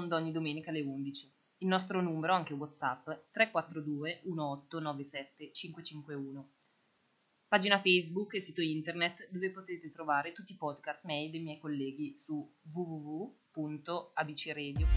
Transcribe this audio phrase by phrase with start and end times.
[0.00, 1.30] onda ogni domenica alle 11.
[1.58, 6.48] Il nostro numero, anche WhatsApp, 342 1897 551.
[7.46, 12.16] Pagina Facebook e sito internet dove potete trovare tutti i podcast e dei miei colleghi
[12.16, 14.88] su www.abcradio.it.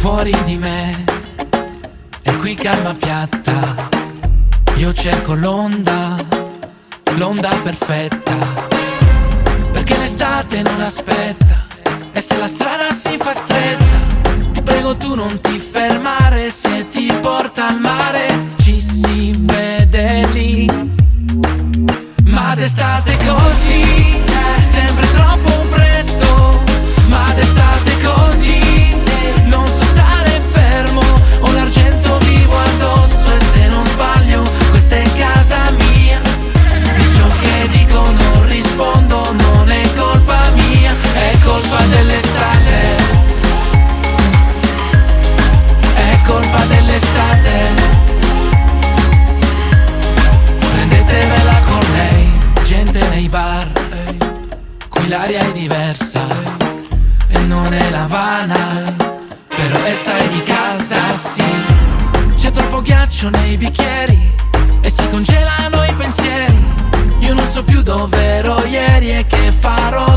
[0.00, 1.04] Fuori di me
[2.22, 3.79] è qui calma piatta,
[4.80, 6.16] io cerco l'onda,
[7.18, 8.34] l'onda perfetta,
[9.72, 11.66] perché l'estate non aspetta
[12.12, 17.12] e se la strada si fa stretta, ti prego tu non ti fermare se ti
[17.20, 20.66] porta al mare, ci si vede lì.
[22.24, 24.22] Ma d'estate così,
[24.72, 25.19] sempre troppo
[59.48, 61.44] Però è stai di casa, sì.
[62.36, 64.32] C'è troppo ghiaccio nei bicchieri
[64.80, 66.64] e si congelano i pensieri.
[67.20, 70.09] Io non so più dove ero ieri e che farò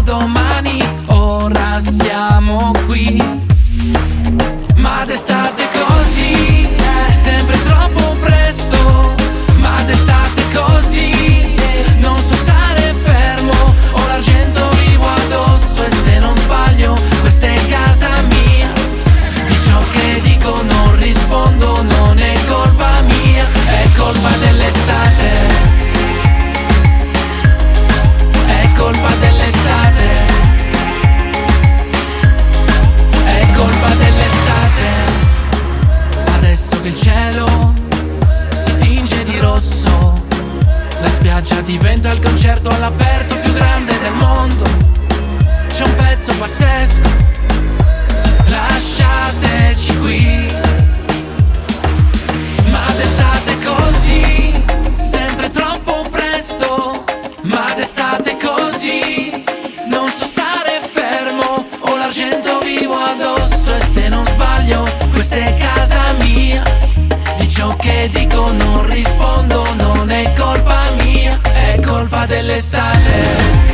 [68.09, 73.72] dico non rispondo, non è colpa mia, è colpa dell'estate.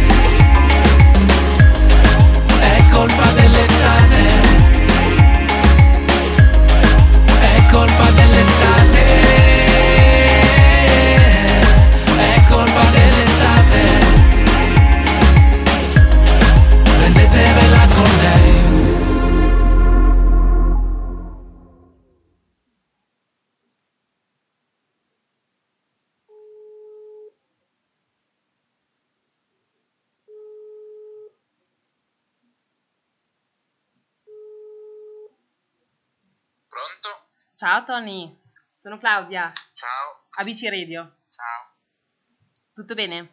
[37.59, 38.33] Ciao Tony,
[38.77, 40.29] sono Claudia, Ciao.
[40.37, 41.17] ABC Radio.
[41.27, 41.75] Ciao.
[42.71, 43.27] Tutto bene?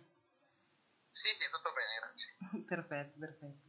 [1.12, 2.34] Sì, sì, tutto bene, grazie.
[2.66, 3.68] perfetto, perfetto.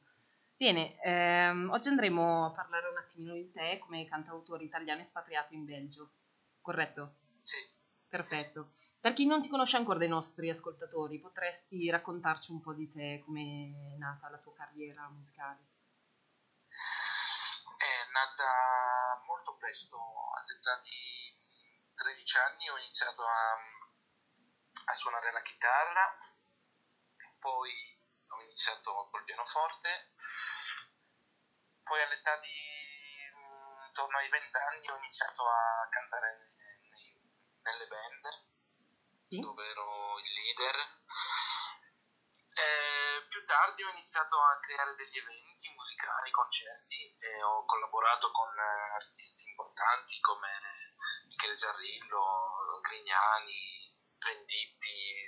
[0.57, 5.63] Bene, ehm, oggi andremo a parlare un attimino di te come cantautore italiano espatriato in
[5.63, 6.09] Belgio,
[6.59, 7.17] corretto?
[7.39, 7.57] Sì.
[8.07, 8.71] Perfetto.
[8.99, 13.21] Per chi non ti conosce ancora dei nostri ascoltatori, potresti raccontarci un po' di te,
[13.23, 15.59] come è nata la tua carriera musicale?
[17.87, 19.97] È nata molto presto,
[20.35, 21.33] all'età di
[21.95, 23.53] 13 anni ho iniziato a,
[24.87, 26.17] a suonare la chitarra,
[27.39, 27.71] poi
[28.27, 30.11] ho iniziato col pianoforte,
[31.83, 37.31] poi all'età di mm, intorno ai 20 anni ho iniziato a cantare nei-
[37.61, 38.43] nelle band
[39.23, 39.39] Sì?
[39.39, 40.75] dove ero il leader.
[42.57, 48.49] Eh, più tardi ho iniziato a creare degli eventi musicali, concerti e ho collaborato con
[48.49, 50.49] eh, artisti importanti come
[51.27, 55.21] Michele Zarrillo, Grignani, Vendippi,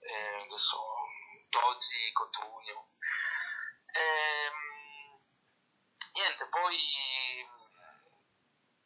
[0.00, 1.04] eh, so,
[1.50, 2.88] Tozzi, Cotugno.
[3.92, 5.20] Ehm,
[6.14, 7.46] niente, poi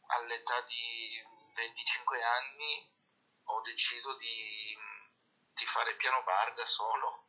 [0.09, 1.23] all'età di
[1.55, 2.93] 25 anni
[3.45, 4.77] ho deciso di,
[5.57, 7.27] di fare piano bar da solo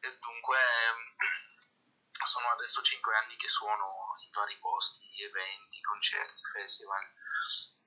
[0.00, 7.12] e dunque mh, sono adesso 5 anni che suono in vari posti, eventi, concerti, festival.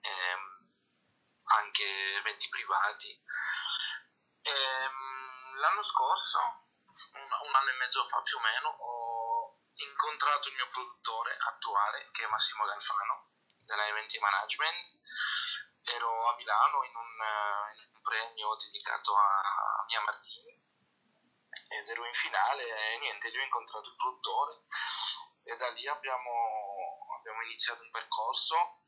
[0.01, 0.67] Ehm,
[1.49, 3.23] anche eventi privati.
[4.41, 6.39] Ehm, l'anno scorso,
[7.13, 12.09] un, un, anno e mezzo fa più o meno, ho incontrato il mio produttore attuale,
[12.11, 13.31] che è Massimo Galfano,
[13.65, 14.99] della Eventi Management.
[15.89, 17.13] Ero a Milano in un,
[17.83, 20.67] in un premio dedicato a Mia Martini
[21.69, 24.61] ed ero in finale e niente, lì ho incontrato il produttore
[25.43, 28.81] e da lì abbiamo, abbiamo iniziato un percorso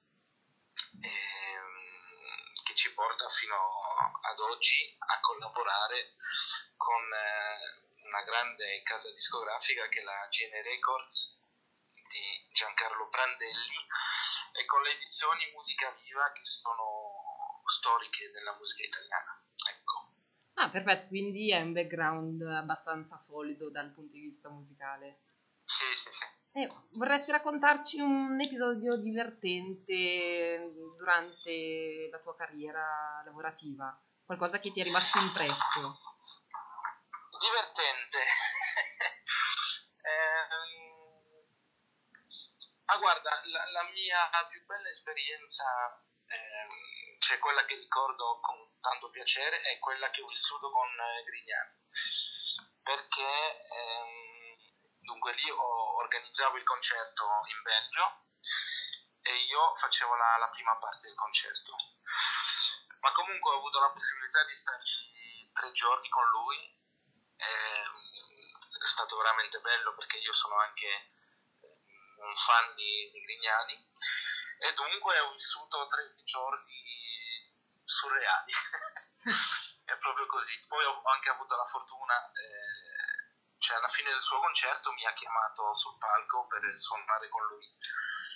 [1.01, 3.55] ehm, che ci porta fino
[4.21, 6.13] ad oggi a collaborare
[6.77, 11.39] con eh, una grande casa discografica che è la GN Records
[11.93, 13.87] di Giancarlo Prandelli
[14.53, 19.41] e con le edizioni Musica Viva che sono storiche della musica italiana.
[19.69, 20.09] Ecco.
[20.55, 25.19] Ah, perfetto, quindi è un background abbastanza solido dal punto di vista musicale.
[25.63, 26.25] Sì, sì, sì.
[26.53, 26.67] Eh,
[26.97, 33.97] vorresti raccontarci un episodio divertente durante la tua carriera lavorativa?
[34.25, 35.99] Qualcosa che ti è rimasto impresso?
[37.39, 38.17] Divertente.
[40.03, 40.61] eh,
[42.93, 45.63] ah, guarda, la, la, mia più bella esperienza,
[46.25, 51.23] eh, cioè quella che ricordo con tanto piacere, è quella che ho vissuto con eh,
[51.23, 51.75] Grignani.
[52.83, 53.61] Perché...
[53.73, 54.31] Ehm,
[55.01, 58.25] Dunque lì ho, organizzavo il concerto in Belgio
[59.21, 61.75] e io facevo la, la prima parte del concerto.
[63.01, 66.57] Ma comunque ho avuto la possibilità di starci tre giorni con lui.
[67.35, 67.47] E,
[68.81, 71.11] è stato veramente bello perché io sono anche eh,
[72.21, 73.73] un fan di, di Grignani
[74.59, 77.49] e dunque ho vissuto tre giorni
[77.83, 78.51] surreali.
[79.85, 80.65] è proprio così.
[80.67, 83.11] Poi ho anche avuto la fortuna eh,
[83.61, 87.65] cioè alla fine del suo concerto mi ha chiamato sul palco per suonare con lui.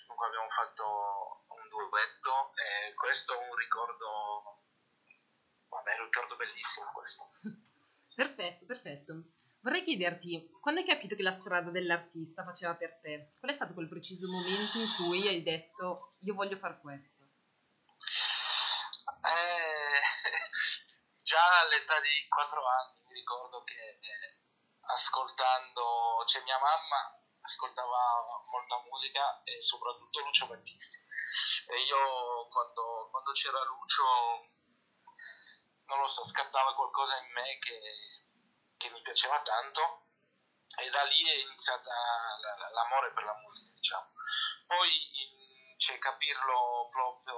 [0.08, 4.62] Dunque abbiamo fatto un duetto e questo è un ricordo,
[5.68, 7.32] vabbè, un ricordo bellissimo questo.
[8.16, 9.25] Perfetto, perfetto.
[9.65, 13.33] Vorrei chiederti, quando hai capito che la strada dell'artista faceva per te?
[13.39, 17.23] Qual è stato quel preciso momento in cui hai detto io voglio fare questo?
[19.25, 20.01] Eh,
[21.25, 23.97] già all'età di 4 anni mi ricordo che
[24.81, 31.00] ascoltando, cioè mia mamma ascoltava molta musica e soprattutto Lucio Battisti
[31.73, 34.06] e io quando, quando c'era Lucio
[35.85, 37.79] non lo so, scattava qualcosa in me che,
[38.86, 40.06] che mi piaceva tanto
[40.77, 41.89] e da lì è iniziata
[42.74, 44.12] l'amore per la musica diciamo
[44.68, 44.89] poi
[45.77, 47.38] cioè, capirlo proprio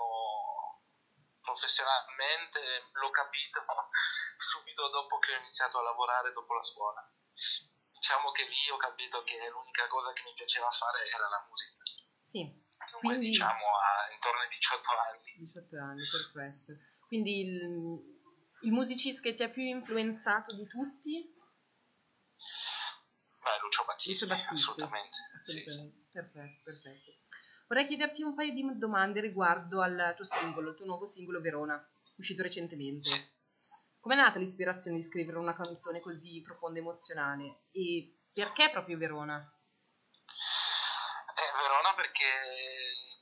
[1.42, 3.64] professionalmente l'ho capito
[4.36, 7.12] subito dopo che ho iniziato a lavorare dopo la scuola
[7.98, 11.84] diciamo che lì ho capito che l'unica cosa che mi piaceva fare era la musica.
[12.24, 12.46] Sì.
[12.92, 13.28] Dunque Quindi...
[13.28, 15.32] diciamo a, intorno ai 18 anni.
[15.38, 16.72] 18 anni, perfetto.
[17.08, 18.18] Quindi il,
[18.62, 21.36] il musicista che ti ha più influenzato di tutti?
[23.48, 24.54] Beh, Lucio Battisti, Lucio Battisti.
[24.56, 25.18] assolutamente.
[25.36, 25.72] assolutamente.
[25.72, 26.10] Sì, sì.
[26.12, 27.12] Perfetto, perfetto.
[27.68, 31.82] Vorrei chiederti un paio di domande riguardo al tuo singolo, il tuo nuovo singolo Verona,
[32.16, 33.10] uscito recentemente.
[33.10, 33.36] Sì.
[34.00, 37.60] Com'è nata l'ispirazione di scrivere una canzone così profonda e emozionale?
[37.72, 39.36] E perché proprio Verona?
[41.36, 42.24] Eh, Verona perché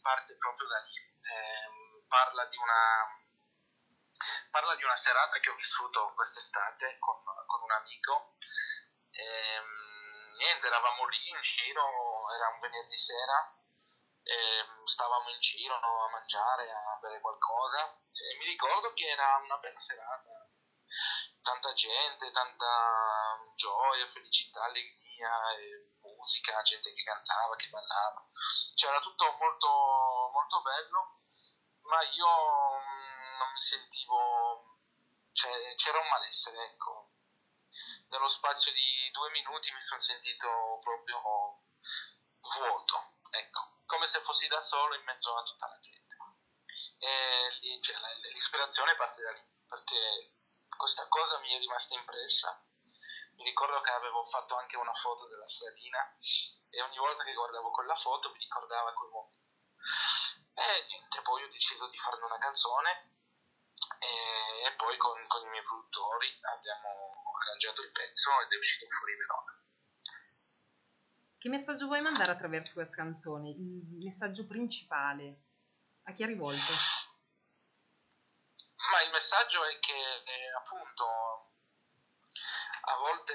[0.01, 0.94] parte proprio da lì.
[0.94, 3.10] Eh, parla, di una,
[4.51, 7.15] parla di una serata che ho vissuto quest'estate con,
[7.48, 8.36] con un amico.
[9.10, 9.94] Eh,
[10.38, 13.54] niente, eravamo lì in giro, era un venerdì sera,
[14.86, 19.80] stavamo in giro a mangiare, a bere qualcosa e mi ricordo che era una bella
[19.80, 20.46] serata
[21.46, 25.30] tanta gente, tanta gioia, felicità, allegria,
[26.01, 28.27] musica, gente che cantava, che ballava.
[28.74, 31.18] C'era tutto molto, molto bello,
[31.82, 32.27] ma io
[32.82, 34.80] mm, non mi sentivo,
[35.34, 37.12] cioè, c'era un malessere, ecco.
[38.10, 41.21] Nello spazio di due minuti mi sono sentito proprio
[42.39, 46.15] vuoto, ecco, come se fossi da solo in mezzo a tutta la gente.
[46.97, 47.95] E cioè,
[48.31, 50.35] l'ispirazione parte da lì, perché
[50.77, 52.63] questa cosa mi è rimasta impressa.
[53.35, 56.17] Mi ricordo che avevo fatto anche una foto della stradina
[56.69, 59.53] e ogni volta che guardavo quella foto mi ricordava quel momento.
[60.53, 63.14] E niente, poi ho deciso di farne una canzone
[64.65, 69.15] e, poi con, con, i miei produttori abbiamo arrangiato il pezzo ed è uscito fuori
[69.15, 69.53] Verona.
[71.38, 73.50] Che messaggio vuoi mandare attraverso questa canzone?
[73.50, 75.45] Il messaggio principale?
[76.05, 76.74] A chi è rivolto?
[78.89, 81.05] Ma il messaggio è che eh, appunto
[82.81, 83.34] a volte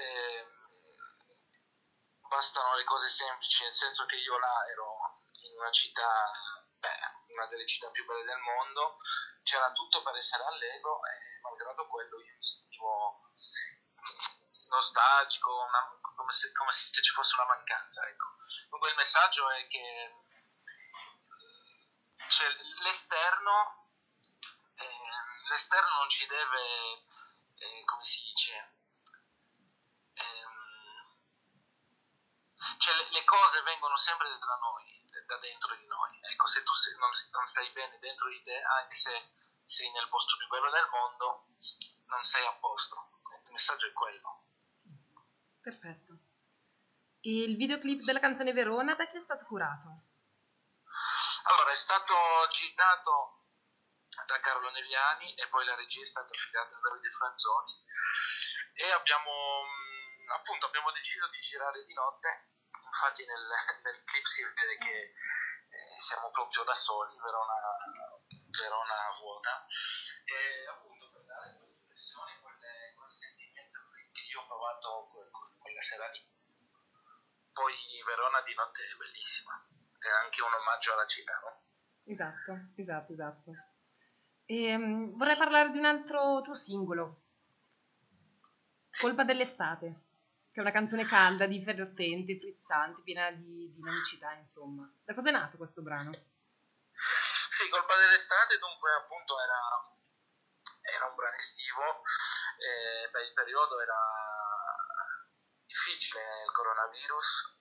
[2.27, 6.31] bastano le cose semplici, nel senso che io là ero in una città
[6.79, 8.95] beh, una delle città più belle del mondo,
[9.43, 13.31] c'era tutto per essere allegro e malgrado quello io mi sentivo
[14.67, 18.07] nostalgico, una, come, se, come, se, ci fosse una mancanza.
[18.07, 18.25] Ecco.
[18.69, 20.15] Dunque il messaggio è che
[22.29, 22.47] cioè,
[22.83, 23.87] l'esterno,
[24.75, 27.03] eh, l'esterno non ci deve,
[27.55, 28.75] eh, come si dice,
[30.13, 30.59] ehm,
[32.77, 36.19] cioè le, le, cose vengono sempre da noi, da dentro di noi.
[36.31, 39.11] Ecco, se tu sei, non, non, stai bene dentro di te, anche se
[39.65, 41.47] sei nel posto più bello del mondo,
[42.07, 43.19] non sei a posto.
[43.45, 44.43] Il messaggio è quello.
[45.61, 46.13] Perfetto.
[47.21, 50.09] E il videoclip della canzone Verona da chi è stato curato?
[51.43, 52.13] Allora, è stato
[52.51, 53.41] girato
[54.25, 57.73] da Carlo Neviani e poi la regia è stata affidata da Davide Franzoni
[58.73, 59.31] e abbiamo
[60.35, 62.49] appunto abbiamo deciso di girare di notte
[62.85, 63.47] infatti nel,
[63.83, 65.13] nel clip si vede che
[65.71, 67.55] eh, siamo proprio da soli Verona,
[68.49, 69.65] Verona vuota
[70.25, 73.79] e appunto per dare quell'impressione quel sentimento
[74.11, 75.09] che io ho provato
[75.59, 76.23] quella sera lì
[77.51, 77.75] poi
[78.05, 79.65] Verona di notte è bellissima
[80.01, 81.61] è anche un omaggio alla città, no?
[82.11, 83.51] Esatto, esatto, esatto.
[84.45, 87.21] E, um, vorrei parlare di un altro tuo singolo,
[88.89, 89.01] sì.
[89.01, 90.01] Colpa dell'estate,
[90.51, 94.83] che è una canzone calda, divertente, frizzante, piena di dinamicità, insomma.
[95.03, 96.11] Da cosa è nato questo brano?
[96.11, 99.59] Sì, Colpa dell'estate dunque appunto era,
[100.93, 102.03] era un brano estivo,
[102.59, 103.95] eh, beh, il periodo era
[105.63, 107.59] difficile, il coronavirus,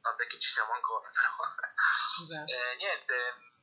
[0.00, 1.26] vabbè che ci siamo ancora, però
[2.22, 2.52] esatto.
[2.52, 3.14] eh, niente,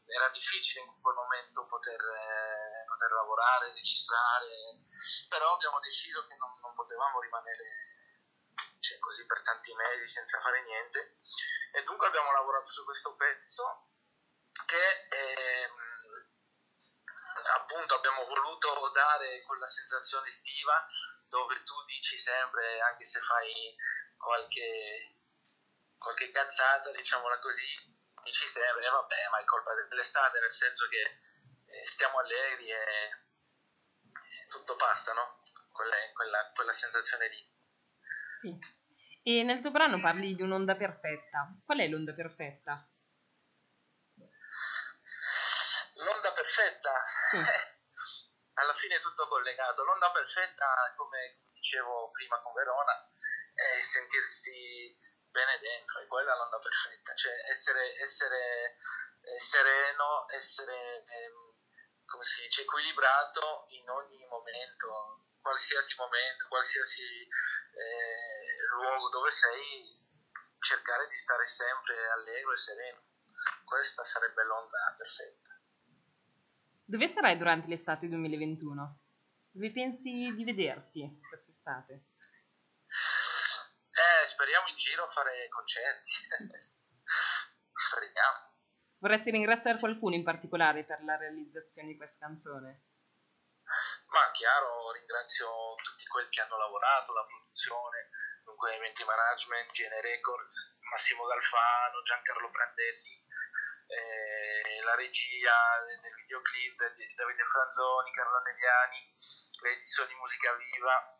[0.05, 4.83] era difficile in quel momento poter, eh, poter, lavorare, registrare,
[5.29, 7.98] però abbiamo deciso che non, non potevamo rimanere
[8.89, 11.17] cioè, così per tanti mesi senza fare niente
[11.73, 13.89] e dunque abbiamo lavorato su questo pezzo
[14.65, 15.69] che eh,
[17.53, 20.87] appunto abbiamo voluto dare quella sensazione estiva
[21.27, 23.75] dove tu dici sempre anche se fai
[24.17, 25.13] qualche
[25.99, 27.67] qualche cazzata, diciamola così,
[28.23, 31.17] dici sempre, eh, vabbè, ma è colpa dell'estate, nel senso che
[31.65, 33.17] eh, stiamo allegri e
[34.47, 35.43] tutto passa, no?
[35.71, 37.57] Quella, quella, quella sensazione lì.
[38.39, 38.78] Sì.
[39.29, 41.53] E nel tuo brano parli di un'onda perfetta.
[41.63, 42.81] Qual è l'onda perfetta?
[46.01, 47.05] L'onda perfetta?
[47.29, 47.37] Sì.
[47.37, 47.77] Eh,
[48.57, 49.83] alla fine è tutto collegato.
[49.83, 50.65] L'onda perfetta,
[50.97, 53.07] come dicevo prima con Verona,
[53.53, 54.97] è sentirsi
[55.29, 58.77] bene dentro, è quella l'onda perfetta, cioè essere, essere
[59.21, 61.53] eh, sereno, essere, ehm,
[62.05, 67.27] come si dice, equilibrato in ogni momento, qualsiasi momento, qualsiasi
[67.79, 69.97] eh, luogo dove sei,
[70.59, 73.01] cercare di stare sempre allegro e sereno.
[73.63, 75.49] Questa sarebbe l'onda perfetta.
[76.83, 78.99] Dove sarai durante l'estate 2021?
[79.51, 81.93] Dove pensi di vederti quest'estate?
[83.99, 86.11] Eh, speriamo in giro a fare concerti.
[87.73, 88.47] speriamo.
[88.97, 92.81] Vorresti ringraziare qualcuno in particolare per la realizzazione di questa canzone?
[94.09, 98.09] Ma chiaro, ringrazio tutti quelli che hanno lavorato, la produzione,
[98.43, 103.23] dunque Eventi Management, Gene Records, Massimo Galfano, Giancarlo Prandelli,
[103.87, 105.53] eh, la regia
[105.85, 109.13] del videoclip Davide Franzoni, Carlo Neviani,
[109.61, 111.19] le edizioni Musica Viva,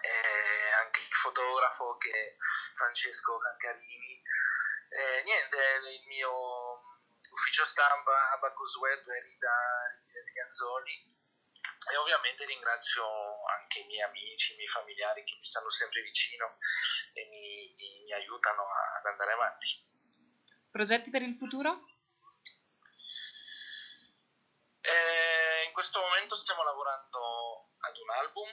[0.00, 2.36] e anche il fotografo che è
[2.74, 4.22] Francesco Cancarini.
[4.90, 6.82] E niente, il mio
[7.30, 9.54] ufficio stampa Abacus Web Rita
[10.24, 11.17] Riganzoli
[11.90, 13.04] e ovviamente ringrazio
[13.46, 16.58] anche i miei amici, i miei familiari che mi stanno sempre vicino
[17.12, 18.62] e mi, mi, mi aiutano
[18.98, 19.66] ad andare avanti.
[20.70, 21.86] Progetti per il futuro?
[24.80, 28.48] Eh, in questo momento stiamo lavorando ad un album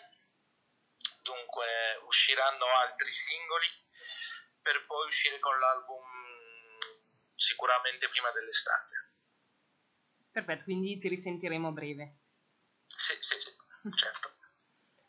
[1.26, 1.66] dunque
[2.06, 3.68] usciranno altri singoli
[4.62, 6.06] per poi uscire con l'album
[7.36, 8.94] sicuramente prima dell'estate.
[10.32, 12.25] Perfetto, quindi ti risentiremo a breve.
[12.88, 13.52] Sì, sì, sì,
[13.96, 14.34] certo.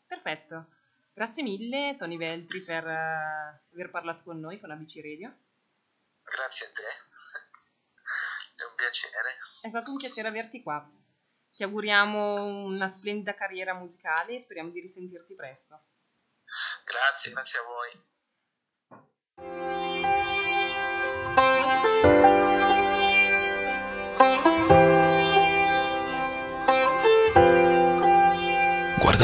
[0.07, 0.67] Perfetto.
[1.13, 5.35] Grazie mille Tony Veltri per uh, aver parlato con noi con ABC Radio.
[6.23, 6.83] Grazie a te.
[8.55, 9.37] È un piacere.
[9.61, 10.87] È stato un piacere averti qua.
[11.47, 15.81] Ti auguriamo una splendida carriera musicale e speriamo di risentirti presto.
[16.85, 18.15] Grazie, grazie a voi.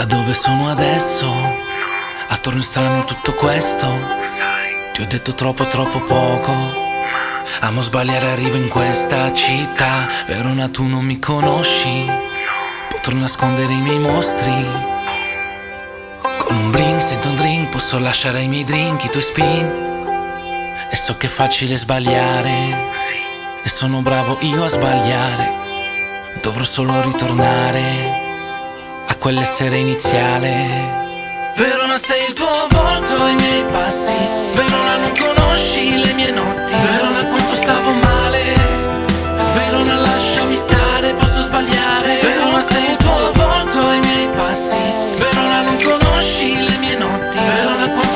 [0.03, 1.31] Guarda dove sono adesso,
[2.27, 3.87] attorno strano tutto questo.
[4.91, 6.51] Ti ho detto troppo troppo poco,
[7.61, 10.05] Amo sbagliare, arrivo in questa città.
[10.27, 12.05] Verona, tu non mi conosci.
[12.89, 14.67] Potrò nascondere i miei mostri.
[16.37, 19.71] Con un blink sento un drink, posso lasciare i miei drink, i tuoi spin.
[20.89, 22.91] E so che è facile sbagliare.
[23.63, 25.53] E sono bravo io a sbagliare.
[26.41, 28.22] Dovrò solo ritornare
[29.23, 31.53] quell'essere iniziale.
[31.55, 34.11] Verona sei il tuo volto i miei passi.
[34.51, 36.73] Verona non conosci le mie notti.
[36.73, 38.53] Verona quanto stavo male.
[39.53, 42.19] Verona lasciami stare, posso sbagliare.
[42.21, 44.83] Verona sei il tuo volto i miei passi.
[45.15, 47.37] Verona non conosci le mie notti.
[47.37, 48.12] Verona quanto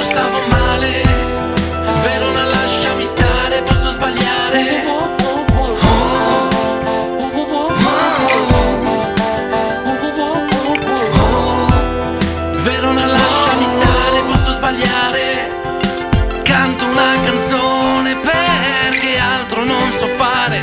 [16.97, 20.59] una canzone perché altro non so fare.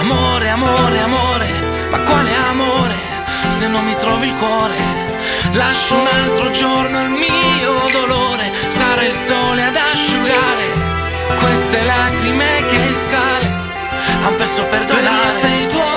[0.00, 1.48] Amore, amore, amore,
[1.90, 2.96] ma quale amore
[3.48, 4.76] se non mi trovi il cuore?
[5.52, 10.66] Lascio un altro giorno il mio dolore Sarà il sole ad asciugare
[11.40, 13.46] queste lacrime che il sale.
[14.24, 15.87] Han perso perdonare Verona sei il tuo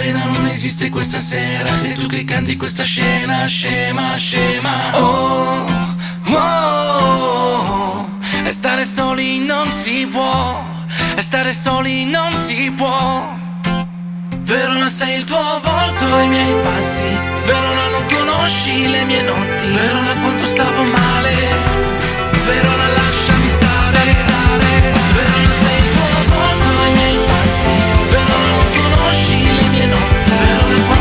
[0.00, 1.76] L'arena non esiste questa sera.
[1.76, 4.98] Sei tu che canti questa scena Scema, scema.
[4.98, 5.66] Oh,
[6.24, 8.08] oh, oh.
[8.42, 10.64] E stare soli non si può.
[11.14, 13.36] E stare soli non si può.
[14.38, 17.10] Verona sei il tuo volto e i miei passi.
[17.44, 19.66] Verona non conosci le mie notti.
[19.66, 21.34] Verona quanto stavo male.
[22.46, 23.39] Verona lasciami
[29.80, 29.96] lleno,
[30.28, 30.99] pero de